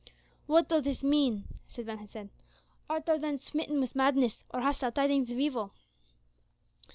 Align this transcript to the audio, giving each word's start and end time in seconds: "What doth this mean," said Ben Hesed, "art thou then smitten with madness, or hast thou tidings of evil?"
"What 0.47 0.67
doth 0.69 0.83
this 0.85 1.03
mean," 1.03 1.43
said 1.67 1.85
Ben 1.85 1.99
Hesed, 1.99 2.29
"art 2.89 3.05
thou 3.05 3.19
then 3.19 3.37
smitten 3.37 3.79
with 3.79 3.93
madness, 3.93 4.43
or 4.49 4.61
hast 4.61 4.81
thou 4.81 4.89
tidings 4.89 5.29
of 5.29 5.37
evil?" 5.39 5.73